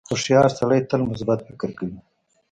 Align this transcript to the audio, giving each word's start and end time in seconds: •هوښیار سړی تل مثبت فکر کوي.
•هوښیار 0.09 0.49
سړی 0.59 0.79
تل 0.89 1.01
مثبت 1.11 1.39
فکر 1.47 1.69
کوي. 1.77 1.97